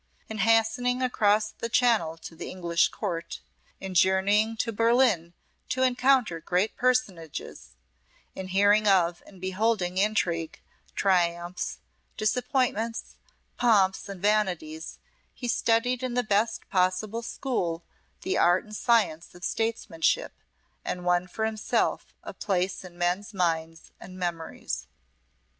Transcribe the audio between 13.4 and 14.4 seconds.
pomps, and